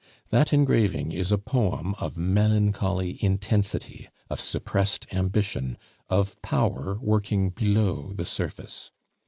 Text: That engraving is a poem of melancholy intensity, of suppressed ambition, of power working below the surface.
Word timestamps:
That 0.31 0.51
engraving 0.51 1.11
is 1.11 1.31
a 1.31 1.37
poem 1.37 1.93
of 1.99 2.17
melancholy 2.17 3.23
intensity, 3.23 4.09
of 4.31 4.39
suppressed 4.39 5.05
ambition, 5.13 5.77
of 6.09 6.41
power 6.41 6.97
working 6.99 7.51
below 7.51 8.11
the 8.15 8.25
surface. 8.25 8.89